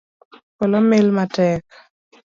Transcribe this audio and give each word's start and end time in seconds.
Polo 0.57 0.79
mil 0.89 1.07
matek. 1.17 1.63